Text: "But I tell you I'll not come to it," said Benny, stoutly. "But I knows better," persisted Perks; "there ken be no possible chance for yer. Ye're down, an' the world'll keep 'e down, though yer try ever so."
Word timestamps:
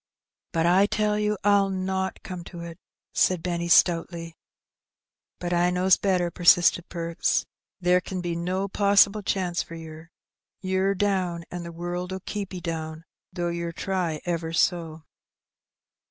"But 0.53 0.65
I 0.65 0.87
tell 0.87 1.19
you 1.19 1.37
I'll 1.43 1.69
not 1.69 2.23
come 2.23 2.43
to 2.45 2.61
it," 2.61 2.79
said 3.13 3.43
Benny, 3.43 3.67
stoutly. 3.67 4.35
"But 5.37 5.53
I 5.53 5.69
knows 5.69 5.95
better," 5.95 6.31
persisted 6.31 6.89
Perks; 6.89 7.45
"there 7.79 8.01
ken 8.01 8.19
be 8.19 8.35
no 8.35 8.67
possible 8.67 9.21
chance 9.21 9.61
for 9.61 9.75
yer. 9.75 10.09
Ye're 10.59 10.95
down, 10.95 11.45
an' 11.51 11.61
the 11.61 11.71
world'll 11.71 12.17
keep 12.25 12.51
'e 12.51 12.59
down, 12.61 13.05
though 13.31 13.49
yer 13.49 13.71
try 13.71 14.21
ever 14.25 14.53
so." 14.53 15.03